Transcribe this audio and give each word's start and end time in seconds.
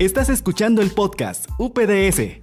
Estás 0.00 0.30
escuchando 0.30 0.80
el 0.80 0.92
podcast 0.92 1.46
UPDS. 1.58 2.40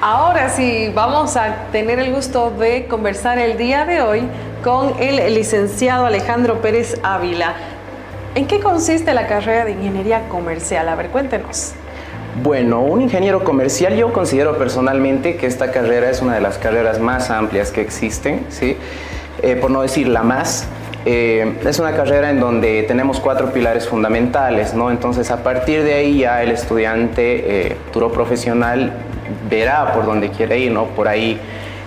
Ahora 0.00 0.48
sí, 0.48 0.92
vamos 0.94 1.36
a 1.36 1.66
tener 1.72 1.98
el 1.98 2.14
gusto 2.14 2.52
de 2.52 2.86
conversar 2.86 3.40
el 3.40 3.58
día 3.58 3.84
de 3.84 4.00
hoy 4.00 4.22
con 4.62 4.92
el 5.00 5.34
licenciado 5.34 6.06
Alejandro 6.06 6.62
Pérez 6.62 7.00
Ávila. 7.02 7.56
¿En 8.36 8.46
qué 8.46 8.60
consiste 8.60 9.12
la 9.12 9.26
carrera 9.26 9.64
de 9.64 9.72
ingeniería 9.72 10.28
comercial? 10.28 10.88
A 10.88 10.94
ver, 10.94 11.08
cuéntenos. 11.08 11.72
Bueno, 12.44 12.80
un 12.80 13.02
ingeniero 13.02 13.42
comercial 13.42 13.96
yo 13.96 14.12
considero 14.12 14.56
personalmente 14.56 15.36
que 15.36 15.46
esta 15.46 15.72
carrera 15.72 16.08
es 16.10 16.22
una 16.22 16.36
de 16.36 16.42
las 16.42 16.58
carreras 16.58 17.00
más 17.00 17.28
amplias 17.28 17.72
que 17.72 17.80
existen, 17.80 18.46
¿sí? 18.50 18.76
Eh, 19.42 19.56
por 19.56 19.72
no 19.72 19.82
decir 19.82 20.06
la 20.06 20.22
más. 20.22 20.68
Eh, 21.10 21.54
es 21.64 21.78
una 21.78 21.92
carrera 21.92 22.28
en 22.28 22.38
donde 22.38 22.82
tenemos 22.82 23.18
cuatro 23.18 23.50
pilares 23.50 23.88
fundamentales, 23.88 24.74
¿no? 24.74 24.90
Entonces 24.90 25.30
a 25.30 25.42
partir 25.42 25.82
de 25.82 25.94
ahí 25.94 26.18
ya 26.18 26.42
el 26.42 26.50
estudiante 26.50 27.68
eh, 27.68 27.76
futuro 27.86 28.12
profesional 28.12 28.92
verá 29.48 29.94
por 29.94 30.04
dónde 30.04 30.28
quiere 30.28 30.58
ir, 30.58 30.70
¿no? 30.70 30.84
Por 30.88 31.08
ahí 31.08 31.40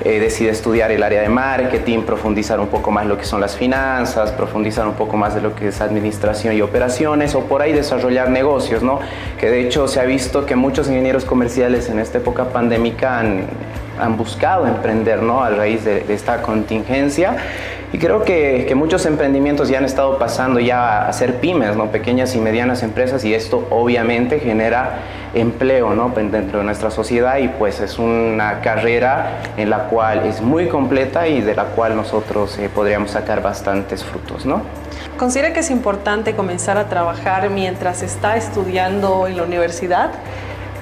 eh, 0.03 0.19
decide 0.19 0.49
estudiar 0.49 0.89
el 0.89 1.03
área 1.03 1.21
de 1.21 1.29
marketing, 1.29 1.99
profundizar 1.99 2.59
un 2.59 2.69
poco 2.69 2.89
más 2.89 3.05
lo 3.05 3.15
que 3.15 3.25
son 3.25 3.41
las 3.41 3.55
finanzas, 3.55 4.31
profundizar 4.31 4.87
un 4.87 4.95
poco 4.95 5.17
más 5.17 5.35
de 5.35 5.41
lo 5.41 5.53
que 5.53 5.67
es 5.67 5.81
administración 5.81 6.55
y 6.55 6.63
operaciones 6.63 7.35
o 7.35 7.41
por 7.41 7.61
ahí 7.61 7.73
desarrollar 7.73 8.31
negocios, 8.31 8.81
¿no? 8.81 9.01
Que 9.39 9.51
de 9.51 9.61
hecho 9.61 9.87
se 9.87 9.99
ha 9.99 10.03
visto 10.05 10.47
que 10.47 10.55
muchos 10.55 10.87
ingenieros 10.87 11.25
comerciales 11.25 11.89
en 11.89 11.99
esta 11.99 12.17
época 12.17 12.45
pandémica 12.45 13.19
han, 13.19 13.45
han 13.99 14.17
buscado 14.17 14.65
emprender, 14.65 15.21
¿no? 15.21 15.43
A 15.43 15.51
raíz 15.51 15.85
de, 15.85 15.99
de 15.99 16.13
esta 16.15 16.41
contingencia 16.41 17.37
y 17.93 17.97
creo 17.97 18.23
que, 18.23 18.65
que, 18.67 18.75
muchos 18.75 19.05
emprendimientos 19.05 19.69
ya 19.69 19.77
han 19.77 19.85
estado 19.85 20.17
pasando 20.17 20.59
ya 20.59 21.07
a 21.07 21.13
ser 21.13 21.39
pymes, 21.39 21.75
¿no? 21.75 21.91
pequeñas 21.91 22.35
y 22.35 22.39
medianas 22.39 22.83
empresas, 22.83 23.25
y 23.25 23.33
esto 23.33 23.67
obviamente 23.69 24.39
genera 24.39 24.99
empleo 25.33 25.93
¿no? 25.93 26.09
dentro 26.09 26.59
de 26.59 26.65
nuestra 26.65 26.91
sociedad 26.91 27.37
y 27.37 27.47
pues 27.47 27.79
es 27.79 27.99
una 27.99 28.61
carrera 28.61 29.39
en 29.57 29.69
la 29.69 29.85
cual 29.85 30.25
es 30.25 30.41
muy 30.41 30.67
completa 30.67 31.27
y 31.27 31.41
de 31.41 31.55
la 31.55 31.65
cual 31.65 31.95
nosotros 31.95 32.57
eh, 32.57 32.69
podríamos 32.73 33.11
sacar 33.11 33.41
bastantes 33.41 34.03
frutos. 34.03 34.45
¿no? 34.45 34.61
¿Considera 35.17 35.53
que 35.53 35.61
es 35.61 35.71
importante 35.71 36.33
comenzar 36.33 36.77
a 36.77 36.89
trabajar 36.89 37.49
mientras 37.49 38.01
está 38.01 38.35
estudiando 38.37 39.27
en 39.27 39.37
la 39.37 39.43
universidad? 39.43 40.11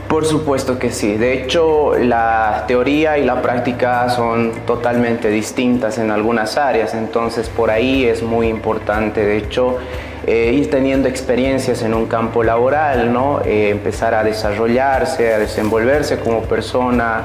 Por 0.09 0.25
supuesto 0.25 0.79
que 0.79 0.91
sí. 0.91 1.17
De 1.17 1.33
hecho, 1.33 1.93
la 1.95 2.63
teoría 2.67 3.19
y 3.19 3.25
la 3.25 3.43
práctica 3.43 4.09
son 4.09 4.51
totalmente 4.65 5.29
distintas 5.29 5.99
en 5.99 6.09
algunas 6.09 6.57
áreas, 6.57 6.95
entonces 6.95 7.47
por 7.47 7.69
ahí 7.69 8.05
es 8.05 8.23
muy 8.23 8.47
importante, 8.47 9.23
de 9.23 9.37
hecho, 9.37 9.77
eh, 10.25 10.51
ir 10.51 10.71
teniendo 10.71 11.07
experiencias 11.07 11.83
en 11.83 11.93
un 11.93 12.07
campo 12.07 12.43
laboral, 12.43 13.13
¿no? 13.13 13.41
Eh, 13.45 13.69
empezar 13.69 14.15
a 14.15 14.23
desarrollarse, 14.23 15.31
a 15.31 15.37
desenvolverse 15.37 16.17
como 16.17 16.41
persona, 16.41 17.21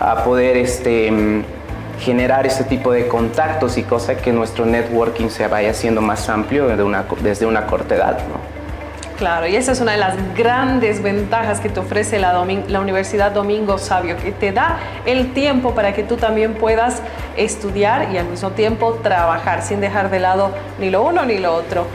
a 0.00 0.24
poder 0.24 0.56
este, 0.56 1.12
generar 2.00 2.48
ese 2.48 2.64
tipo 2.64 2.90
de 2.90 3.06
contactos 3.06 3.78
y 3.78 3.84
cosas 3.84 4.20
que 4.20 4.32
nuestro 4.32 4.66
networking 4.66 5.28
se 5.28 5.46
vaya 5.46 5.70
haciendo 5.70 6.00
más 6.00 6.28
amplio 6.28 6.66
desde 6.66 6.82
una, 6.82 7.04
desde 7.22 7.46
una 7.46 7.66
corta 7.66 7.94
edad. 7.94 8.18
¿no? 8.28 8.53
Claro, 9.18 9.46
y 9.46 9.54
esa 9.54 9.70
es 9.70 9.80
una 9.80 9.92
de 9.92 9.98
las 9.98 10.16
grandes 10.34 11.00
ventajas 11.00 11.60
que 11.60 11.68
te 11.68 11.78
ofrece 11.78 12.18
la, 12.18 12.32
la, 12.68 12.80
Universidad 12.80 13.30
Domingo 13.30 13.78
Sabio, 13.78 14.16
que 14.16 14.32
te 14.32 14.50
da 14.50 14.78
el 15.06 15.32
tiempo 15.32 15.72
para 15.72 15.92
que 15.92 16.02
tú 16.02 16.16
también 16.16 16.54
puedas 16.54 17.00
estudiar 17.36 18.12
y 18.12 18.18
al 18.18 18.26
mismo 18.26 18.50
tiempo 18.50 18.94
trabajar 19.04 19.62
sin 19.62 19.80
dejar 19.80 20.10
de 20.10 20.18
lado 20.18 20.50
ni 20.80 20.90
lo 20.90 21.04
uno 21.04 21.24
ni 21.24 21.38
lo 21.38 21.54
otro. 21.54 21.86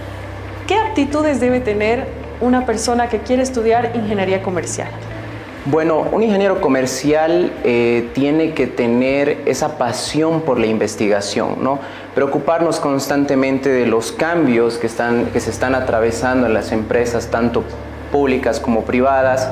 ¿Qué 0.66 0.75
aptitudes 0.75 1.41
debe 1.41 1.59
tener 1.59 2.07
una 2.40 2.66
persona 2.66 3.09
que 3.09 3.19
quiere 3.19 3.44
estudiar 3.44 3.91
ingeniería 3.96 4.41
comercial? 4.41 4.88
Bueno, 5.66 6.08
un 6.14 6.24
ingeniero 6.24 6.62
comercial 6.62 7.52
eh, 7.66 8.09
tiene 8.14 8.53
que 8.53 8.66
tener 8.66 9.42
esa 9.46 9.78
pasión 9.78 10.42
por 10.42 10.58
la 10.58 10.68
investigación, 10.68 11.58
¿no? 11.62 11.80
preocuparnos 12.16 12.80
constantemente 12.80 13.69
de 13.69 13.86
los 13.86 14.14
cambios 14.14 14.78
que, 14.78 14.88
están, 14.88 15.25
que 15.28 15.42
se 15.42 15.50
están 15.50 15.75
atravesando 15.75 16.48
en 16.48 16.53
las 16.53 16.72
empresas, 16.72 17.28
tanto 17.28 17.64
públicas 18.09 18.62
como 18.62 18.84
privadas, 18.86 19.50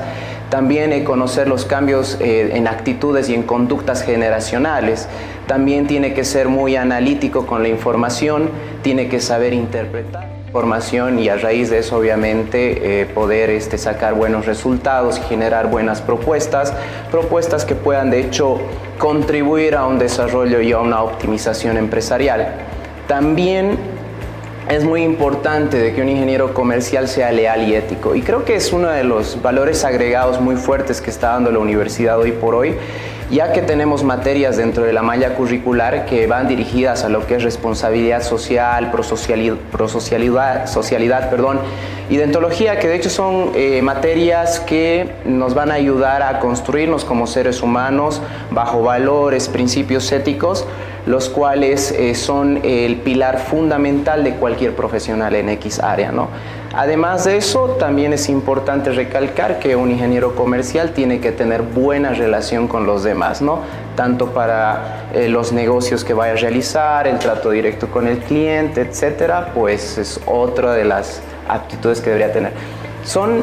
también 0.48 0.94
eh, 0.94 1.04
conocer 1.04 1.46
los 1.46 1.66
cambios 1.66 2.16
eh, 2.20 2.52
en 2.54 2.68
actitudes 2.68 3.28
y 3.28 3.34
en 3.34 3.42
conductas 3.42 4.02
generacionales, 4.02 5.08
también 5.46 5.86
tiene 5.86 6.14
que 6.14 6.24
ser 6.24 6.48
muy 6.48 6.76
analítico 6.76 7.46
con 7.46 7.62
la 7.62 7.68
información, 7.68 8.48
tiene 8.82 9.08
que 9.08 9.20
saber 9.20 9.52
interpretar 9.52 10.37
formación 10.52 11.18
y 11.18 11.28
a 11.28 11.36
raíz 11.36 11.70
de 11.70 11.78
eso 11.78 11.96
obviamente 11.98 13.00
eh, 13.00 13.06
poder 13.06 13.50
este, 13.50 13.76
sacar 13.76 14.14
buenos 14.14 14.46
resultados 14.46 15.18
y 15.18 15.22
generar 15.22 15.70
buenas 15.70 16.00
propuestas, 16.00 16.72
propuestas 17.10 17.64
que 17.64 17.74
puedan 17.74 18.10
de 18.10 18.20
hecho 18.20 18.58
contribuir 18.98 19.74
a 19.74 19.86
un 19.86 19.98
desarrollo 19.98 20.60
y 20.60 20.72
a 20.72 20.78
una 20.78 21.02
optimización 21.02 21.76
empresarial. 21.76 22.54
También 23.06 23.78
es 24.68 24.84
muy 24.84 25.02
importante 25.02 25.78
de 25.78 25.94
que 25.94 26.02
un 26.02 26.08
ingeniero 26.08 26.52
comercial 26.54 27.08
sea 27.08 27.30
leal 27.32 27.68
y 27.68 27.74
ético 27.74 28.14
y 28.14 28.22
creo 28.22 28.44
que 28.44 28.54
es 28.54 28.72
uno 28.72 28.88
de 28.88 29.04
los 29.04 29.40
valores 29.42 29.84
agregados 29.84 30.40
muy 30.40 30.56
fuertes 30.56 31.00
que 31.00 31.10
está 31.10 31.28
dando 31.28 31.50
la 31.50 31.58
universidad 31.58 32.18
hoy 32.18 32.32
por 32.32 32.54
hoy 32.54 32.74
ya 33.30 33.52
que 33.52 33.62
tenemos 33.62 34.04
materias 34.04 34.56
dentro 34.56 34.84
de 34.84 34.92
la 34.92 35.02
malla 35.02 35.34
curricular 35.34 36.06
que 36.06 36.26
van 36.26 36.48
dirigidas 36.48 37.04
a 37.04 37.08
lo 37.08 37.26
que 37.26 37.36
es 37.36 37.42
responsabilidad 37.42 38.22
social, 38.22 38.90
prosocialidad, 38.90 39.56
prosocialidad 39.70 40.66
socialidad, 40.66 41.30
perdón, 41.30 41.60
y 42.08 42.16
dentología, 42.16 42.78
que 42.78 42.88
de 42.88 42.96
hecho 42.96 43.10
son 43.10 43.50
eh, 43.54 43.82
materias 43.82 44.60
que 44.60 45.10
nos 45.24 45.54
van 45.54 45.70
a 45.70 45.74
ayudar 45.74 46.22
a 46.22 46.38
construirnos 46.38 47.04
como 47.04 47.26
seres 47.26 47.62
humanos 47.62 48.22
bajo 48.50 48.82
valores, 48.82 49.48
principios 49.48 50.10
éticos, 50.12 50.66
los 51.06 51.28
cuales 51.28 51.90
eh, 51.90 52.14
son 52.14 52.60
el 52.64 52.96
pilar 52.96 53.38
fundamental 53.38 54.24
de 54.24 54.34
cualquier 54.34 54.74
profesional 54.74 55.34
en 55.34 55.48
X 55.50 55.80
área. 55.80 56.12
¿no? 56.12 56.28
Además 56.74 57.24
de 57.24 57.38
eso, 57.38 57.76
también 57.78 58.12
es 58.12 58.28
importante 58.28 58.90
recalcar 58.92 59.58
que 59.58 59.74
un 59.74 59.90
ingeniero 59.90 60.34
comercial 60.34 60.92
tiene 60.92 61.20
que 61.20 61.32
tener 61.32 61.62
buena 61.62 62.12
relación 62.12 62.68
con 62.68 62.86
los 62.86 63.04
demás, 63.04 63.40
¿no? 63.40 63.60
tanto 63.98 64.26
para 64.28 65.08
eh, 65.12 65.28
los 65.28 65.50
negocios 65.50 66.04
que 66.04 66.14
vaya 66.14 66.34
a 66.34 66.36
realizar, 66.36 67.08
el 67.08 67.18
trato 67.18 67.50
directo 67.50 67.88
con 67.88 68.06
el 68.06 68.18
cliente, 68.18 68.82
etcétera, 68.82 69.50
pues 69.54 69.98
es 69.98 70.20
otra 70.24 70.72
de 70.74 70.84
las 70.84 71.20
aptitudes 71.48 72.00
que 72.00 72.10
debería 72.10 72.32
tener. 72.32 72.52
Son 73.04 73.42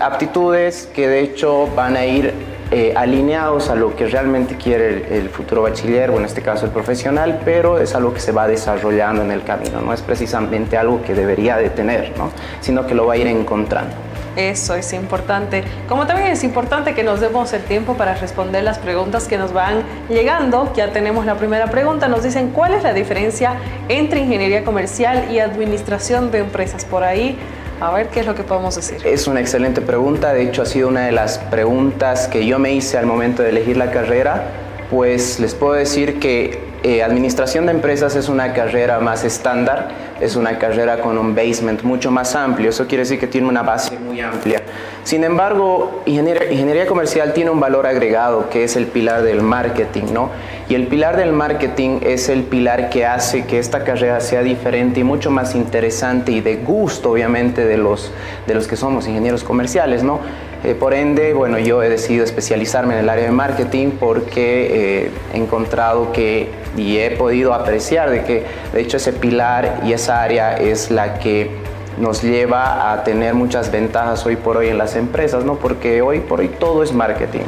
aptitudes 0.00 0.88
que 0.94 1.08
de 1.08 1.20
hecho 1.20 1.68
van 1.76 1.96
a 1.96 2.06
ir 2.06 2.51
eh, 2.74 2.94
alineados 2.96 3.68
a 3.68 3.74
lo 3.74 3.94
que 3.94 4.06
realmente 4.06 4.56
quiere 4.56 5.18
el, 5.18 5.28
futuro 5.28 5.60
bachiller 5.60 6.08
o 6.10 6.18
en 6.18 6.24
este 6.24 6.40
caso 6.40 6.64
el 6.64 6.72
profesional, 6.72 7.42
pero 7.44 7.78
es 7.78 7.94
algo 7.94 8.14
que 8.14 8.20
se 8.20 8.32
va 8.32 8.48
desarrollando 8.48 9.22
en 9.22 9.30
el 9.30 9.42
camino, 9.44 9.82
no 9.82 9.92
es 9.92 10.00
precisamente 10.00 10.78
algo 10.78 11.02
que 11.02 11.14
debería 11.14 11.58
de 11.58 11.68
tener, 11.68 12.16
¿no? 12.16 12.30
sino 12.60 12.86
que 12.86 12.94
lo 12.94 13.06
va 13.06 13.12
a 13.12 13.16
ir 13.18 13.26
encontrando. 13.26 13.94
Eso 14.36 14.74
es 14.74 14.94
importante. 14.94 15.62
Como 15.86 16.06
también 16.06 16.28
es 16.28 16.42
importante 16.44 16.94
que 16.94 17.02
nos 17.02 17.20
demos 17.20 17.52
el 17.52 17.62
tiempo 17.62 17.94
para 17.94 18.14
responder 18.14 18.64
las 18.64 18.78
preguntas 18.78 19.28
que 19.28 19.36
nos 19.36 19.52
van 19.52 19.82
llegando. 20.08 20.72
Ya 20.74 20.90
tenemos 20.92 21.26
la 21.26 21.34
primera 21.34 21.66
pregunta. 21.66 22.08
Nos 22.08 22.22
dicen 22.22 22.52
cuál 22.52 22.72
es 22.72 22.82
la 22.82 22.94
diferencia 22.94 23.56
entre 23.90 24.20
ingeniería 24.20 24.64
comercial 24.64 25.30
y 25.30 25.40
administración 25.40 26.30
de 26.30 26.38
empresas. 26.38 26.86
Por 26.86 27.04
ahí 27.04 27.38
a 27.86 27.90
ver 27.90 28.08
qué 28.08 28.20
es 28.20 28.26
lo 28.26 28.34
que 28.34 28.44
podemos 28.44 28.76
decir. 28.76 29.04
Es 29.04 29.26
una 29.26 29.40
excelente 29.40 29.80
pregunta, 29.80 30.32
de 30.32 30.42
hecho 30.42 30.62
ha 30.62 30.66
sido 30.66 30.88
una 30.88 31.06
de 31.06 31.12
las 31.12 31.38
preguntas 31.38 32.28
que 32.28 32.46
yo 32.46 32.58
me 32.58 32.72
hice 32.72 32.96
al 32.96 33.06
momento 33.06 33.42
de 33.42 33.50
elegir 33.50 33.76
la 33.76 33.90
carrera, 33.90 34.50
pues 34.90 35.40
les 35.40 35.54
puedo 35.54 35.72
decir 35.74 36.20
que 36.20 36.71
eh, 36.82 37.02
administración 37.02 37.66
de 37.66 37.72
empresas 37.72 38.16
es 38.16 38.28
una 38.28 38.52
carrera 38.52 38.98
más 38.98 39.24
estándar, 39.24 39.88
es 40.20 40.36
una 40.36 40.58
carrera 40.58 41.00
con 41.00 41.16
un 41.16 41.34
basement 41.34 41.82
mucho 41.82 42.10
más 42.10 42.34
amplio, 42.34 42.70
eso 42.70 42.86
quiere 42.86 43.02
decir 43.02 43.20
que 43.20 43.26
tiene 43.26 43.48
una 43.48 43.62
base 43.62 43.98
muy 43.98 44.20
amplia. 44.20 44.62
Sin 45.04 45.24
embargo, 45.24 46.02
ingeniería, 46.06 46.86
comercial 46.86 47.32
tiene 47.32 47.50
un 47.50 47.60
valor 47.60 47.86
agregado 47.86 48.48
que 48.50 48.64
es 48.64 48.76
el 48.76 48.86
pilar 48.86 49.22
del 49.22 49.42
marketing, 49.42 50.12
¿no? 50.12 50.30
Y 50.68 50.74
el 50.74 50.86
pilar 50.86 51.16
del 51.16 51.32
marketing 51.32 52.00
es 52.02 52.28
el 52.28 52.44
pilar 52.44 52.88
que 52.88 53.04
hace 53.04 53.44
que 53.44 53.58
esta 53.58 53.84
carrera 53.84 54.20
sea 54.20 54.42
diferente 54.42 55.00
y 55.00 55.04
mucho 55.04 55.30
más 55.30 55.54
interesante 55.54 56.32
y 56.32 56.40
de 56.40 56.56
gusto, 56.56 57.10
obviamente, 57.10 57.64
de 57.64 57.76
los, 57.76 58.12
de 58.46 58.54
los 58.54 58.68
que 58.68 58.76
somos 58.76 59.06
ingenieros 59.08 59.44
comerciales, 59.44 60.02
¿no? 60.02 60.20
Eh, 60.64 60.76
por 60.76 60.94
ende, 60.94 61.34
bueno, 61.34 61.58
yo 61.58 61.82
he 61.82 61.88
decidido 61.88 62.24
especializarme 62.24 62.94
en 62.94 63.00
el 63.00 63.08
área 63.08 63.24
de 63.24 63.32
marketing 63.32 63.90
porque 63.98 65.04
eh, 65.04 65.10
he 65.34 65.36
encontrado 65.36 66.12
que 66.12 66.61
y 66.76 66.98
he 66.98 67.10
podido 67.12 67.54
apreciar 67.54 68.10
de 68.10 68.24
que 68.24 68.46
de 68.72 68.80
hecho 68.80 68.96
ese 68.96 69.12
pilar 69.12 69.80
y 69.84 69.92
esa 69.92 70.22
área 70.22 70.56
es 70.56 70.90
la 70.90 71.18
que 71.18 71.50
nos 71.98 72.22
lleva 72.22 72.92
a 72.92 73.04
tener 73.04 73.34
muchas 73.34 73.70
ventajas 73.70 74.24
hoy 74.24 74.36
por 74.36 74.56
hoy 74.56 74.68
en 74.68 74.78
las 74.78 74.96
empresas, 74.96 75.44
¿no? 75.44 75.56
Porque 75.56 76.02
hoy 76.02 76.20
por 76.20 76.40
hoy 76.40 76.48
todo 76.48 76.82
es 76.82 76.92
marketing. 76.92 77.44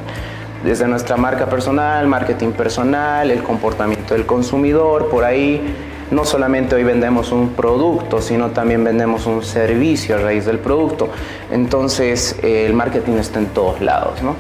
Desde 0.63 0.87
nuestra 0.87 1.17
marca 1.17 1.47
personal, 1.47 2.07
marketing 2.07 2.53
personal, 2.53 3.31
el 3.31 3.43
comportamiento 3.43 4.15
del 4.15 4.27
consumidor, 4.27 5.09
por 5.11 5.25
ahí 5.25 5.63
no 6.11 6.25
solamente 6.25 6.75
hoy 6.75 6.85
vendemos 6.85 7.33
un 7.33 7.51
producto, 7.51 8.21
sino 8.21 8.51
también 8.51 8.85
vendemos 8.85 9.27
un 9.27 9.43
servicio 9.43 10.17
a 10.17 10.19
raíz 10.19 10.47
del 10.47 10.59
producto. 10.59 11.09
Entonces 11.51 12.39
el 12.43 12.73
marketing 12.75 13.15
está 13.15 13.39
en 13.39 13.47
todos 13.47 13.81
lados. 13.81 14.23
¿no? 14.23 14.37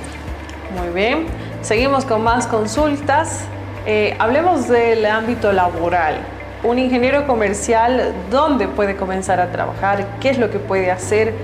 Muy 0.79 0.95
bien, 0.95 1.27
seguimos 1.63 2.05
con 2.05 2.23
más 2.23 2.47
consultas. 2.47 3.47
Eh, 3.87 4.17
hablemos 4.19 4.67
del 4.67 5.05
ámbito 5.05 5.53
laboral. 5.53 6.17
Un 6.63 6.79
ingeniero 6.79 7.27
comercial, 7.27 8.15
¿dónde 8.31 8.67
puede 8.67 8.97
comenzar 8.97 9.41
a 9.41 9.53
trabajar? 9.53 10.07
¿Qué 10.21 10.31
es 10.31 10.39
lo 10.39 10.51
que 10.51 10.59
puede 10.59 10.91
hacer? 10.91 11.35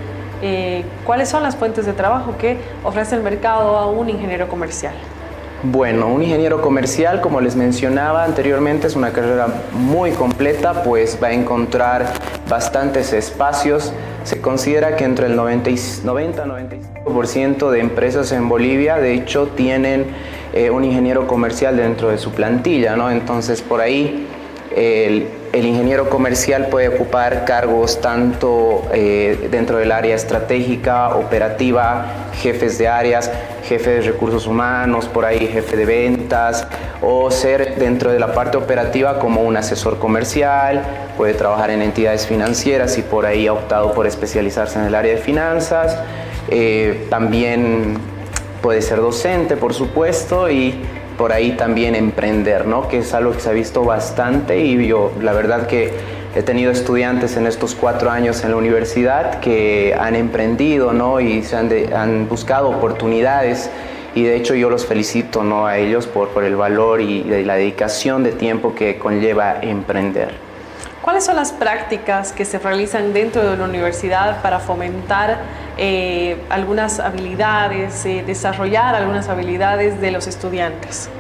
Eh, 0.41 0.83
¿Cuáles 1.05 1.29
son 1.29 1.43
las 1.43 1.55
fuentes 1.55 1.85
de 1.85 1.93
trabajo 1.93 2.39
que 2.39 2.59
ofrece 2.83 3.15
el 3.15 3.23
mercado 3.23 3.77
a 3.77 3.91
un 3.91 4.09
ingeniero 4.09 4.49
comercial? 4.49 4.95
Bueno, 5.63 6.09
un 6.09 6.23
ingeniero 6.23 6.63
comercial, 6.63 7.21
como 7.21 7.43
les 7.43 7.55
mencionaba 7.55 8.25
anteriormente, 8.25 8.87
es 8.87 8.97
una 8.97 9.13
carrera 9.13 9.47
muy 9.73 10.13
completa, 10.13 10.83
pues 10.83 11.19
va 11.23 11.27
a 11.29 11.35
encontrar 11.35 12.07
bastantes 12.49 13.13
espacios. 13.13 13.93
Se 14.25 14.41
considera 14.41 14.97
que 14.97 15.05
entre 15.05 15.27
el 15.27 15.37
90-95% 15.37 17.71
de 17.71 17.81
empresas 17.81 18.33
en 18.33 18.49
Bolivia, 18.49 18.97
de 18.97 19.13
hecho, 19.13 19.49
tienen 19.49 20.07
eh, 20.55 20.71
un 20.71 20.83
ingeniero 20.83 21.27
comercial 21.27 21.77
dentro 21.77 22.09
de 22.09 22.17
su 22.17 22.31
plantilla, 22.31 22.97
¿no? 22.97 23.11
Entonces, 23.11 23.61
por 23.61 23.83
ahí 23.83 24.27
el, 24.77 25.29
ingeniero 25.53 26.09
comercial 26.09 26.69
puede 26.69 26.89
ocupar 26.89 27.45
cargos 27.45 28.01
tanto 28.01 28.89
eh, 28.93 29.49
dentro 29.51 29.79
del 29.79 29.91
área 29.91 30.15
estratégica, 30.15 31.17
operativa, 31.17 32.29
jefes 32.41 32.79
de 32.79 32.87
áreas, 32.87 33.31
jefe 33.65 33.91
de 33.91 34.01
recursos 34.03 34.47
humanos, 34.47 35.07
por 35.07 35.25
ahí 35.25 35.49
jefe 35.49 35.77
de 35.77 35.85
ventas, 35.87 36.67
o 37.03 37.31
ser 37.31 37.77
dentro 37.77 38.13
de 38.13 38.21
la 38.21 38.33
parte 38.33 38.57
operativa 38.57 39.19
como 39.19 39.43
un 39.43 39.57
asesor 39.57 39.99
comercial, 39.99 40.83
puede 41.17 41.35
trabajar 41.35 41.71
en 41.71 41.83
entidades 41.83 42.27
financieras 42.27 42.97
y 42.97 43.03
por 43.03 43.27
ahí 43.27 43.49
ha 43.49 43.53
optado 43.53 43.93
por 43.93 44.07
especializarse 44.07 44.79
en 44.79 44.85
el 44.87 44.95
área 44.95 45.15
de 45.15 45.21
finanzas. 45.21 45.99
Eh, 46.49 47.07
también 47.11 47.99
puede 48.63 48.83
ser 48.83 48.99
docente, 48.99 49.57
por 49.57 49.75
supuesto, 49.75 50.51
y 50.51 50.81
por 51.21 51.35
ahí 51.35 51.53
también 51.53 51.95
emprender, 51.95 52.67
¿no? 52.67 52.89
que 52.89 53.01
es 53.01 53.13
algo 53.13 53.33
que 53.33 53.41
se 53.41 53.51
ha 53.51 53.53
visto 53.53 53.85
bastante 53.85 54.59
y 54.59 54.87
yo 54.87 55.13
la 55.21 55.35
verdad 55.35 55.67
que 55.67 55.93
he 56.35 56.43
tenido 56.43 56.73
estudiantes 56.73 57.37
en 57.37 57.47
estos 57.47 57.75
cuatro 57.75 58.11
años 58.11 58.43
en 58.43 58.53
la 58.53 58.57
universidad 58.57 59.39
que 59.41 59.95
han 60.01 60.17
emprendido 60.17 60.95
¿no? 60.95 61.21
y 61.21 61.43
se 61.43 61.57
han, 61.57 61.71
han 61.95 62.27
buscado 62.27 62.71
oportunidades 62.71 63.69
y 64.15 64.23
de 64.23 64.35
hecho 64.35 64.55
yo 64.55 64.71
los 64.71 64.87
felicito 64.87 65.45
¿no? 65.45 65.67
a 65.67 65.77
ellos 65.77 66.07
por, 66.07 66.31
por 66.31 66.43
el 66.43 66.57
valor 66.57 67.03
y 67.03 67.23
la 67.25 67.57
dedicación 67.57 68.23
de 68.25 68.33
tiempo 68.33 68.75
que 68.75 68.97
conlleva 68.97 69.59
emprender. 69.61 70.50
¿Cuáles 71.11 71.25
son 71.25 71.35
las 71.35 71.51
prácticas 71.51 72.31
que 72.31 72.45
se 72.45 72.61
realizan 72.61 73.13
dentro 73.13 73.43
de 73.43 73.57
la 73.57 73.65
universidad 73.65 74.41
para 74.43 74.61
fomentar 74.61 75.39
eh, 75.77 76.37
algunas 76.49 77.01
habilidades, 77.01 78.07
eh, 78.07 78.23
desarrollar 78.25 78.95
algunas 78.95 79.29
habilidades 79.29 80.01
de 80.01 80.13
los 80.13 80.29
estudiantes? 80.29 81.11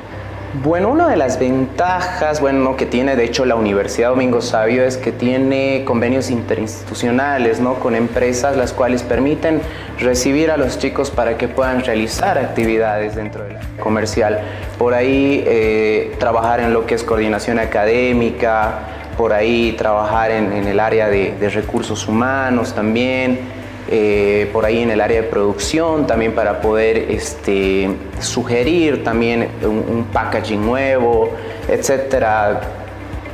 Bueno, 0.62 0.90
una 0.90 1.08
de 1.08 1.16
las 1.16 1.40
ventajas 1.40 2.40
bueno, 2.40 2.76
que 2.76 2.86
tiene 2.86 3.16
de 3.16 3.24
hecho 3.24 3.44
la 3.44 3.56
Universidad 3.56 4.10
Domingo 4.10 4.40
Sabio 4.40 4.84
es 4.84 4.96
que 4.96 5.10
tiene 5.10 5.82
convenios 5.84 6.30
interinstitucionales 6.30 7.58
¿no? 7.58 7.74
con 7.74 7.96
empresas 7.96 8.56
las 8.56 8.72
cuales 8.72 9.02
permiten 9.02 9.60
recibir 9.98 10.52
a 10.52 10.56
los 10.56 10.78
chicos 10.78 11.10
para 11.10 11.36
que 11.36 11.48
puedan 11.48 11.84
realizar 11.84 12.38
actividades 12.38 13.16
dentro 13.16 13.42
de 13.42 13.54
la 13.54 13.60
comercial. 13.80 14.40
Por 14.78 14.94
ahí 14.94 15.42
eh, 15.46 16.14
trabajar 16.20 16.60
en 16.60 16.72
lo 16.72 16.86
que 16.86 16.94
es 16.94 17.02
coordinación 17.02 17.58
académica, 17.58 18.99
por 19.20 19.34
ahí 19.34 19.72
trabajar 19.76 20.30
en, 20.30 20.66
el 20.66 20.80
área 20.80 21.08
de 21.08 21.50
recursos 21.50 22.08
humanos 22.08 22.74
también. 22.74 23.60
Eh, 23.92 24.48
por 24.50 24.64
ahí 24.64 24.82
en 24.82 24.90
el 24.90 25.00
área 25.02 25.20
de 25.20 25.28
producción 25.28 26.06
también 26.06 26.32
para 26.32 26.62
poder 26.62 26.96
este, 26.96 27.90
sugerir 28.18 29.04
también 29.04 29.48
un, 29.62 30.06
packaging 30.10 30.64
nuevo, 30.64 31.32
etcétera, 31.68 32.62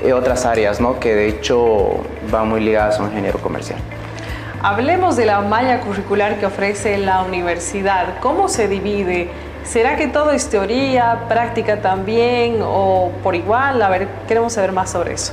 y 0.05 0.11
otras 0.11 0.45
áreas 0.45 0.81
¿no? 0.81 0.99
que 0.99 1.15
de 1.15 1.29
hecho 1.29 1.99
van 2.33 2.49
muy 2.49 2.63
ligadas 2.63 2.99
a 2.99 3.03
un 3.03 3.11
ingeniero 3.11 3.39
comercial. 3.39 3.79
Hablemos 4.63 5.15
de 5.15 5.27
la 5.27 5.41
malla 5.41 5.83
curricular 5.83 6.41
que 6.41 6.47
ofrece 6.47 6.99
la 6.99 7.23
universidad. 7.23 8.19
¿Cómo 8.21 8.49
se 8.49 8.67
divide? 8.67 9.29
¿Será 9.65 9.95
que 9.95 10.09
todo 10.09 10.33
es 10.33 10.49
teoría, 10.49 11.27
práctica 11.29 11.81
también 11.81 12.61
o 12.63 13.13
por 13.23 13.37
igual? 13.37 13.81
A 13.83 13.89
ver, 13.89 14.09
queremos 14.27 14.55
saber 14.55 14.73
más 14.73 14.91
sobre 14.91 15.13
eso. 15.13 15.33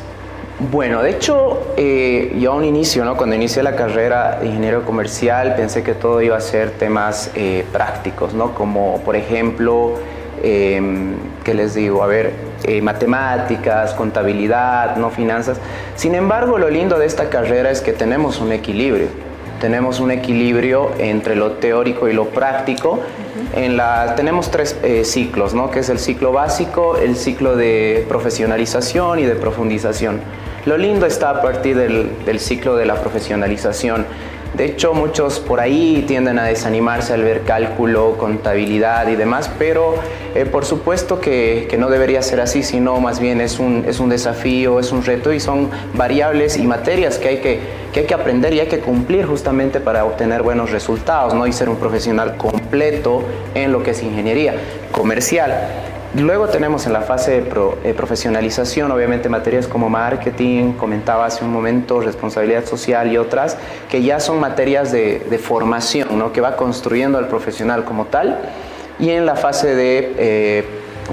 Bueno, 0.60 1.02
de 1.02 1.10
hecho, 1.10 1.74
eh, 1.78 2.38
yo 2.40 2.52
a 2.52 2.56
un 2.56 2.64
inicio, 2.64 3.04
¿no? 3.04 3.18
cuando 3.18 3.36
inicié 3.36 3.64
la 3.64 3.76
carrera 3.76 4.38
de 4.40 4.48
ingeniero 4.48 4.86
comercial, 4.86 5.56
pensé 5.56 5.82
que 5.82 5.96
todo 5.96 6.22
iba 6.22 6.38
a 6.38 6.42
ser 6.42 6.70
temas 6.72 7.32
eh, 7.34 7.66
prácticos, 7.72 8.36
¿no? 8.36 8.54
como 8.54 9.02
por 9.04 9.16
ejemplo, 9.16 9.96
em, 10.44 11.16
¿qué 11.44 11.56
les 11.56 11.74
digo? 11.74 12.04
A 12.04 12.08
ver, 12.08 12.34
eh, 12.66 12.84
matemáticas, 12.84 13.96
contabilidad, 13.96 14.96
no 14.98 15.10
finanzas. 15.10 15.58
Sin 15.96 16.14
embargo, 16.14 16.60
lo 16.60 16.70
lindo 16.70 17.00
de 17.00 17.08
esta 17.08 17.30
carrera 17.30 17.72
es 17.72 17.82
que 17.82 17.92
tenemos 17.92 18.40
un 18.40 18.52
equilibrio. 18.52 19.08
Tenemos 19.60 20.00
un 20.00 20.12
equilibrio 20.12 20.92
entre 21.00 21.36
lo 21.36 21.54
teórico 21.54 22.08
y 22.10 22.14
lo 22.14 22.26
práctico. 22.26 23.00
En 23.56 23.76
la, 23.76 24.14
tenemos 24.16 24.52
tres 24.52 24.78
ciclos, 25.04 25.54
¿no? 25.56 25.72
que 25.72 25.80
es 25.80 25.90
el 25.90 26.00
ciclo 26.00 26.32
básico, 26.32 26.98
el 26.98 27.16
ciclo 27.16 27.56
de 27.56 28.06
profesionalización 28.08 29.20
y 29.20 29.24
de 29.24 29.36
profundización. 29.36 30.20
Lo 30.65 30.77
lindo 30.77 31.06
está 31.06 31.30
a 31.30 31.42
partir 31.42 31.75
del, 31.75 32.39
ciclo 32.39 32.77
de 32.77 32.86
la 32.86 32.95
profesionalización. 32.95 34.06
De 34.54 34.65
hecho, 34.65 34.94
muchos 34.94 35.39
por 35.39 35.60
ahí 35.60 36.06
tienden 36.07 36.39
a 36.39 36.45
desanimarse 36.45 37.12
al 37.12 37.24
ver 37.24 37.42
cálculo, 37.42 38.15
contabilidad 38.18 39.10
y 39.10 39.15
demás, 39.15 39.51
pero 39.60 39.95
eh, 40.36 40.45
por 40.45 40.63
supuesto 40.63 41.19
que, 41.19 41.75
no 41.77 41.89
debería 41.89 42.21
ser 42.21 42.39
así, 42.39 42.63
sino 42.63 43.01
más 43.01 43.19
bien 43.19 43.42
es 43.42 43.60
un, 43.60 43.83
es 43.88 44.00
un 44.00 44.10
desafío, 44.10 44.80
es 44.80 44.94
un 44.94 45.04
reto 45.04 45.33
y 45.33 45.42
son 45.42 45.69
variables 45.95 46.56
y 46.56 46.63
materias 46.63 47.18
que 47.18 47.27
hay 47.30 47.38
que, 47.39 47.59
que 47.92 48.01
hay 48.01 48.06
que 48.06 48.13
aprender 48.13 48.54
y 48.54 48.62
hay 48.62 48.68
que 48.68 48.80
cumplir 48.80 49.25
justamente 49.25 49.81
para 49.81 50.06
obtener 50.06 50.44
buenos 50.44 50.71
resultados 50.71 51.33
¿no? 51.33 51.45
y 51.45 51.51
ser 51.51 51.68
un 51.68 51.77
profesional 51.77 52.38
completo 52.38 53.24
en 53.56 53.71
lo 53.74 53.83
que 53.83 53.92
es 53.92 54.01
ingeniería 54.01 54.56
comercial. 54.92 55.93
Luego 56.15 56.48
tenemos 56.48 56.86
en 56.86 56.94
la 56.94 57.01
fase 57.01 57.42
de 57.42 57.71
eh, 57.83 57.94
profesionalización, 57.95 58.92
obviamente 58.92 59.30
materias 59.30 59.68
como 59.68 59.90
marketing, 59.90 60.73
comentaba 60.73 61.26
hace 61.26 61.44
un 61.44 61.52
momento, 61.52 62.02
responsabilidad 62.02 62.66
social 62.66 63.11
y 63.11 63.18
otras, 63.18 63.57
que 63.90 64.04
ya 64.04 64.19
son 64.19 64.40
materias 64.40 64.92
de, 64.92 65.40
formación, 65.42 66.19
¿no? 66.19 66.31
que 66.31 66.40
va 66.40 66.56
construyendo 66.56 67.18
al 67.18 67.30
profesional 67.30 67.83
como 67.83 68.06
tal. 68.06 68.38
Y 68.99 69.09
en 69.09 69.26
la 69.26 69.35
fase 69.35 69.73
de 69.73 70.14
eh, 70.19 70.66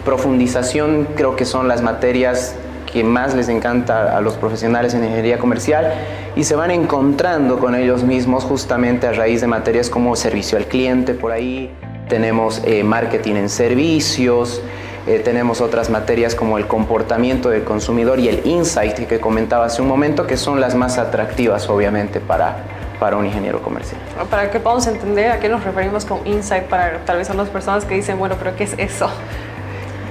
profundización 0.05 1.09
creo 1.17 1.35
que 1.35 1.47
son 1.47 1.67
las 1.67 1.81
materias 1.81 2.55
que 2.93 3.03
más 3.03 3.35
les 3.35 3.49
encanta 3.49 4.15
a 4.15 4.21
los 4.21 4.35
profesionales 4.35 4.93
en 4.93 5.03
ingeniería 5.03 5.39
comercial 5.39 5.95
y 6.37 6.45
se 6.45 6.57
van 6.57 6.71
encontrando 6.71 7.59
con 7.59 7.75
ellos 7.75 8.03
mismos 8.03 8.45
justamente 8.45 9.07
a 9.07 9.13
raíz 9.13 9.41
de 9.41 9.47
materias 9.47 9.89
como 9.89 10.15
servicio 10.15 10.59
al 10.59 10.67
cliente, 10.67 11.15
por 11.15 11.33
ahí 11.33 11.71
tenemos 12.09 12.61
eh, 12.65 12.85
marketing 12.85 13.37
en 13.37 13.49
servicios, 13.49 14.61
eh, 15.07 15.21
tenemos 15.25 15.61
otras 15.61 15.91
materias 15.91 16.35
como 16.35 16.59
el 16.59 16.67
comportamiento 16.67 17.49
del 17.49 17.65
consumidor 17.65 18.21
y 18.21 18.29
el 18.29 18.47
insight 18.47 18.95
que 19.07 19.21
comentaba 19.21 19.67
hace 19.67 19.81
un 19.83 19.89
momento, 19.89 20.27
que 20.27 20.37
son 20.37 20.61
las 20.61 20.75
más 20.75 20.99
atractivas 20.99 21.69
obviamente 21.69 22.21
para, 22.21 22.65
para 22.99 23.17
un 23.17 23.27
ingeniero 23.27 23.63
comercial. 23.63 24.01
Para 24.31 24.51
que 24.51 24.61
podamos 24.61 24.87
entender 24.87 25.31
a 25.31 25.41
qué 25.41 25.49
nos 25.49 25.65
referimos 25.65 26.05
con 26.05 26.27
insight, 26.27 26.65
para 26.65 26.99
tal 27.05 27.17
vez 27.17 27.31
a 27.31 27.35
las 27.35 27.49
personas 27.49 27.85
que 27.85 27.95
dicen, 27.95 28.19
bueno, 28.19 28.37
pero 28.39 28.55
¿qué 28.57 28.65
es 28.65 28.75
eso? 28.79 29.11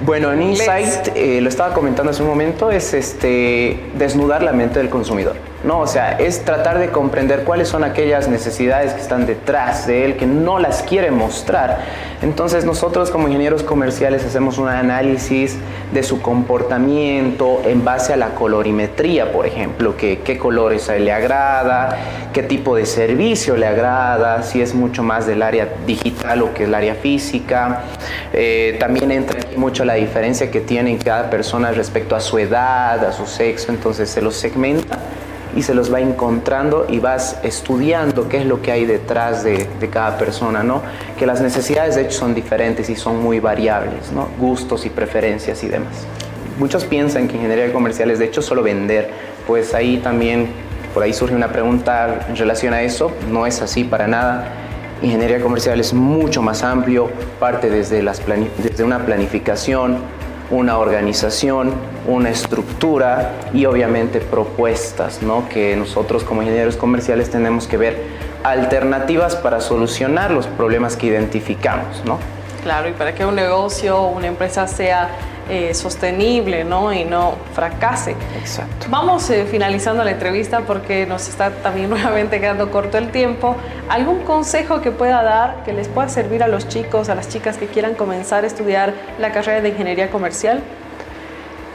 Bueno, 0.05 0.31
en 0.31 0.41
Insight, 0.41 1.09
eh, 1.15 1.41
lo 1.41 1.49
estaba 1.49 1.73
comentando 1.73 2.11
hace 2.11 2.23
un 2.23 2.29
momento, 2.29 2.71
es 2.71 2.93
este, 2.93 3.77
desnudar 3.95 4.41
la 4.43 4.53
mente 4.53 4.79
del 4.79 4.89
consumidor. 4.89 5.35
¿No? 5.63 5.79
O 5.79 5.87
sea, 5.87 6.13
es 6.13 6.45
tratar 6.45 6.79
de 6.79 6.89
comprender 6.89 7.43
cuáles 7.43 7.67
son 7.67 7.83
aquellas 7.83 8.27
necesidades 8.27 8.93
que 8.93 9.01
están 9.01 9.25
detrás 9.25 9.87
de 9.87 10.05
él, 10.05 10.17
que 10.17 10.25
no 10.25 10.59
las 10.59 10.81
quiere 10.83 11.11
mostrar. 11.11 11.79
Entonces 12.21 12.65
nosotros 12.65 13.11
como 13.11 13.27
ingenieros 13.27 13.63
comerciales 13.63 14.25
hacemos 14.25 14.57
un 14.57 14.67
análisis 14.67 15.57
de 15.93 16.03
su 16.03 16.21
comportamiento 16.21 17.61
en 17.65 17.85
base 17.85 18.13
a 18.13 18.17
la 18.17 18.29
colorimetría, 18.35 19.31
por 19.31 19.45
ejemplo, 19.45 19.95
que, 19.95 20.19
qué 20.19 20.37
colores 20.37 20.89
a 20.89 20.97
él 20.97 21.05
le 21.05 21.13
agrada, 21.13 21.97
qué 22.33 22.43
tipo 22.43 22.75
de 22.75 22.85
servicio 22.85 23.55
le 23.55 23.67
agrada, 23.67 24.43
si 24.43 24.61
es 24.61 24.75
mucho 24.75 25.01
más 25.01 25.27
del 25.27 25.41
área 25.41 25.69
digital 25.87 26.41
o 26.41 26.53
que 26.53 26.65
el 26.65 26.75
área 26.75 26.95
física. 26.95 27.83
Eh, 28.33 28.75
también 28.79 29.11
entra 29.11 29.39
mucho 29.55 29.85
la 29.85 29.93
diferencia 29.93 30.51
que 30.51 30.59
tiene 30.59 30.97
cada 30.97 31.29
persona 31.29 31.71
respecto 31.71 32.15
a 32.15 32.19
su 32.19 32.37
edad, 32.37 33.03
a 33.03 33.13
su 33.13 33.25
sexo, 33.25 33.71
entonces 33.71 34.09
se 34.09 34.21
los 34.21 34.35
segmenta 34.35 34.99
y 35.55 35.63
se 35.63 35.73
los 35.73 35.93
va 35.93 35.99
encontrando 35.99 36.85
y 36.89 36.99
vas 36.99 37.37
estudiando 37.43 38.29
qué 38.29 38.37
es 38.37 38.45
lo 38.45 38.61
que 38.61 38.71
hay 38.71 38.85
detrás 38.85 39.43
de, 39.43 39.67
cada 39.91 40.17
persona, 40.17 40.63
¿no? 40.63 40.81
Que 41.17 41.25
las 41.25 41.41
necesidades 41.41 41.95
de 41.95 42.03
hecho 42.03 42.19
son 42.19 42.35
diferentes 42.35 42.89
y 42.89 42.95
son 42.95 43.21
muy 43.21 43.39
variables, 43.39 44.11
¿no? 44.13 44.27
Gustos 44.37 44.85
y 44.85 44.89
preferencias 44.89 45.63
y 45.63 45.67
demás. 45.67 46.05
muchos 46.59 46.85
piensan 46.85 47.27
que 47.27 47.35
ingeniería 47.35 47.71
comercial 47.73 48.11
es 48.11 48.19
de 48.19 48.25
hecho 48.25 48.41
solo 48.41 48.61
vender, 48.61 49.09
pues 49.47 49.73
ahí 49.73 49.97
también, 49.97 50.49
por 50.93 51.03
ahí 51.03 51.13
surge 51.13 51.33
una 51.33 51.47
pregunta 51.47 52.25
en 52.27 52.35
relación 52.35 52.73
a 52.73 52.81
eso, 52.81 53.11
no 53.31 53.47
es 53.47 53.61
así 53.61 53.83
para 53.83 54.07
nada. 54.07 54.53
Ingeniería 55.01 55.39
comercial 55.39 55.79
es 55.79 55.93
mucho 55.93 56.41
más 56.41 56.61
amplio, 56.61 57.09
parte 57.39 57.69
desde, 57.69 58.03
las 58.03 58.21
desde 58.61 58.83
una 58.83 59.05
planificación, 59.05 59.99
una 60.51 60.77
organización, 60.77 61.73
una 62.07 62.29
estructura 62.29 63.33
y 63.53 63.65
obviamente 63.65 64.19
propuestas, 64.19 65.21
¿no? 65.21 65.47
que 65.49 65.75
nosotros 65.75 66.23
como 66.23 66.41
ingenieros 66.41 66.75
comerciales 66.75 67.29
tenemos 67.29 67.67
que 67.67 67.77
ver 67.77 68.03
alternativas 68.43 69.35
para 69.35 69.61
solucionar 69.61 70.31
los 70.31 70.47
problemas 70.47 70.95
que 70.95 71.07
identificamos. 71.07 72.03
¿no? 72.05 72.17
Claro, 72.63 72.89
y 72.89 72.93
para 72.93 73.13
que 73.13 73.25
un 73.25 73.35
negocio 73.35 74.01
una 74.03 74.27
empresa 74.27 74.67
sea 74.67 75.09
eh, 75.49 75.73
sostenible 75.73 76.63
¿no? 76.63 76.93
y 76.93 77.05
no 77.05 77.33
fracase. 77.53 78.15
Exacto. 78.37 78.85
Vamos 78.89 79.27
eh, 79.31 79.45
finalizando 79.49 80.03
la 80.03 80.11
entrevista 80.11 80.61
porque 80.61 81.07
nos 81.07 81.27
está 81.27 81.49
también 81.49 81.89
nuevamente 81.89 82.39
quedando 82.39 82.69
corto 82.69 82.99
el 82.99 83.09
tiempo. 83.09 83.55
¿Algún 83.89 84.19
consejo 84.19 84.81
que 84.81 84.91
pueda 84.91 85.23
dar 85.23 85.63
que 85.63 85.73
les 85.73 85.87
pueda 85.87 86.07
servir 86.07 86.43
a 86.43 86.47
los 86.47 86.67
chicos, 86.67 87.09
a 87.09 87.15
las 87.15 87.29
chicas 87.29 87.57
que 87.57 87.65
quieran 87.65 87.95
comenzar 87.95 88.43
a 88.43 88.47
estudiar 88.47 88.93
la 89.17 89.31
carrera 89.31 89.61
de 89.61 89.69
ingeniería 89.69 90.11
comercial? 90.11 90.61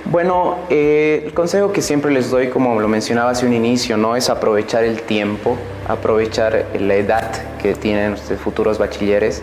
Bueno, 0.05 0.59
eh, 0.71 1.23
el 1.27 1.35
consejo 1.35 1.73
que 1.73 1.83
siempre 1.83 2.13
les 2.13 2.31
doy, 2.31 2.51
como 2.51 2.79
lo 2.79 2.87
mencionaba 2.87 3.31
hace 3.31 3.45
un 3.45 3.55
inicio, 3.55 3.97
¿no? 3.97 4.15
es 4.15 4.31
aprovechar 4.31 4.85
el 4.85 5.03
tiempo, 5.03 5.57
aprovechar 5.89 6.67
la 6.79 6.95
edad 6.95 7.33
que 7.61 7.75
tienen 7.75 8.13
ustedes 8.13 8.41
futuros 8.41 8.79
bachilleres. 8.79 9.43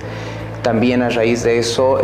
También 0.61 1.01
a 1.01 1.09
raíz 1.09 1.43
de 1.43 1.57
eso, 1.57 1.99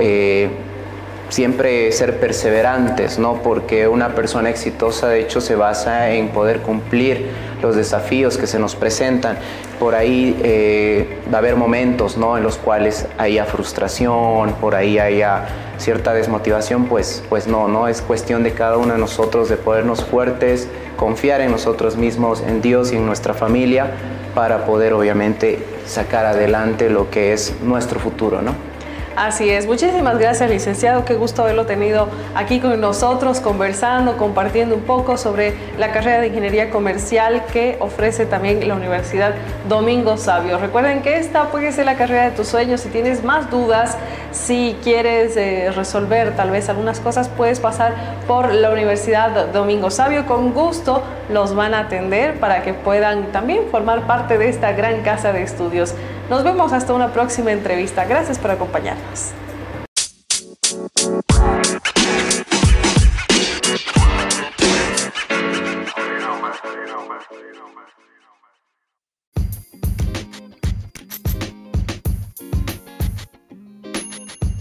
siempre 1.29 1.91
ser 1.91 2.19
perseverantes, 2.19 3.19
¿no? 3.19 3.41
Porque 3.41 3.87
una 3.87 4.15
persona 4.15 4.49
exitosa 4.49 5.09
de 5.09 5.21
hecho 5.21 5.41
se 5.41 5.55
basa 5.55 6.11
en 6.11 6.29
poder 6.29 6.61
cumplir 6.61 7.29
los 7.61 7.75
desafíos 7.75 8.37
que 8.37 8.47
se 8.47 8.59
nos 8.59 8.75
presentan. 8.75 9.37
Por 9.79 9.95
ahí 9.95 10.39
eh, 10.43 11.19
va 11.31 11.37
a 11.37 11.39
haber 11.39 11.55
momentos, 11.55 12.17
¿no? 12.17 12.37
En 12.37 12.43
los 12.43 12.57
cuales 12.57 13.07
haya 13.17 13.45
frustración, 13.45 14.53
por 14.61 14.75
ahí 14.75 14.99
haya 14.99 15.47
cierta 15.77 16.13
desmotivación, 16.13 16.85
pues, 16.85 17.23
pues 17.29 17.47
no, 17.47 17.67
no 17.67 17.87
es 17.87 18.01
cuestión 18.01 18.43
de 18.43 18.53
cada 18.53 18.77
uno 18.77 18.93
de 18.93 18.99
nosotros 18.99 19.49
de 19.49 19.57
podernos 19.57 20.03
fuertes, 20.03 20.67
confiar 20.95 21.41
en 21.41 21.51
nosotros 21.51 21.97
mismos, 21.97 22.41
en 22.41 22.61
Dios 22.61 22.91
y 22.91 22.95
en 22.95 23.05
nuestra 23.05 23.33
familia 23.33 23.91
para 24.33 24.65
poder 24.65 24.93
obviamente 24.93 25.63
sacar 25.85 26.25
adelante 26.25 26.89
lo 26.89 27.09
que 27.09 27.33
es 27.33 27.55
nuestro 27.63 27.99
futuro, 27.99 28.41
¿no? 28.41 28.76
Así 29.17 29.49
es, 29.49 29.65
muchísimas 29.65 30.19
gracias 30.19 30.47
licenciado, 30.47 31.03
qué 31.03 31.15
gusto 31.15 31.41
haberlo 31.41 31.65
tenido 31.65 32.07
aquí 32.35 32.59
con 32.59 32.79
nosotros, 32.79 33.39
conversando, 33.39 34.15
compartiendo 34.15 34.75
un 34.75 34.83
poco 34.83 35.17
sobre 35.17 35.55
la 35.79 35.91
carrera 35.91 36.21
de 36.21 36.27
Ingeniería 36.27 36.69
Comercial 36.69 37.43
que 37.51 37.77
ofrece 37.79 38.27
también 38.27 38.67
la 38.67 38.75
Universidad 38.75 39.33
Domingo 39.67 40.17
Sabio. 40.17 40.59
Recuerden 40.59 41.01
que 41.01 41.17
esta 41.17 41.45
puede 41.45 41.71
ser 41.71 41.85
la 41.85 41.95
carrera 41.95 42.25
de 42.25 42.31
tus 42.35 42.47
sueños, 42.47 42.81
si 42.81 42.89
tienes 42.89 43.23
más 43.23 43.49
dudas, 43.49 43.97
si 44.31 44.77
quieres 44.83 45.35
eh, 45.35 45.71
resolver 45.75 46.35
tal 46.35 46.51
vez 46.51 46.69
algunas 46.69 46.99
cosas, 46.99 47.27
puedes 47.27 47.59
pasar 47.59 47.95
por 48.27 48.53
la 48.53 48.69
Universidad 48.69 49.47
Domingo 49.47 49.89
Sabio, 49.89 50.27
con 50.27 50.53
gusto 50.53 51.01
los 51.33 51.55
van 51.55 51.73
a 51.73 51.79
atender 51.79 52.39
para 52.39 52.61
que 52.61 52.75
puedan 52.75 53.31
también 53.31 53.63
formar 53.71 54.05
parte 54.05 54.37
de 54.37 54.47
esta 54.47 54.73
gran 54.73 55.01
casa 55.01 55.33
de 55.33 55.41
estudios. 55.41 55.95
Nos 56.29 56.43
vemos 56.43 56.73
hasta 56.73 56.93
una 56.93 57.13
próxima 57.13 57.51
entrevista. 57.53 58.03
Gracias 58.05 58.37
por 58.37 58.51
acompañarnos. 58.51 59.31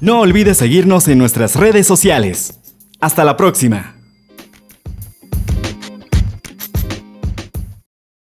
No 0.01 0.21
olvides 0.21 0.59
seguirnos 0.59 1.09
en 1.09 1.19
nuestras 1.19 1.57
redes 1.57 1.85
sociales. 1.85 2.61
Hasta 3.01 3.25
la 3.25 3.37
próxima. 3.37 3.96